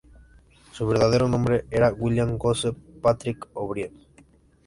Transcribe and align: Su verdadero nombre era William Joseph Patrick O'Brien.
Su 0.71 0.87
verdadero 0.87 1.27
nombre 1.27 1.65
era 1.69 1.93
William 1.93 2.39
Joseph 2.39 2.75
Patrick 3.03 3.47
O'Brien. 3.53 4.03